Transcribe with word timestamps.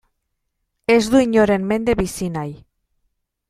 Ez 0.93 0.97
du 1.15 1.21
inoren 1.25 1.69
mende 1.73 1.97
bizi 2.03 2.33
nahi. 2.41 2.53